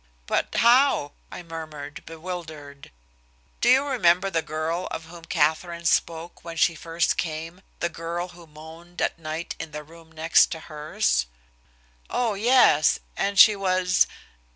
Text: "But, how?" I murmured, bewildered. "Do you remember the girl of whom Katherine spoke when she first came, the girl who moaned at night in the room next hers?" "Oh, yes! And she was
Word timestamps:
"But, 0.25 0.55
how?" 0.55 1.11
I 1.31 1.43
murmured, 1.43 2.03
bewildered. 2.07 2.89
"Do 3.61 3.69
you 3.69 3.85
remember 3.85 4.31
the 4.31 4.41
girl 4.41 4.87
of 4.89 5.05
whom 5.05 5.25
Katherine 5.25 5.85
spoke 5.85 6.43
when 6.43 6.57
she 6.57 6.73
first 6.73 7.17
came, 7.17 7.61
the 7.81 7.87
girl 7.87 8.29
who 8.29 8.47
moaned 8.47 8.99
at 8.99 9.19
night 9.19 9.53
in 9.59 9.73
the 9.73 9.83
room 9.83 10.11
next 10.11 10.55
hers?" 10.55 11.27
"Oh, 12.09 12.33
yes! 12.33 12.97
And 13.15 13.37
she 13.37 13.55
was 13.55 14.07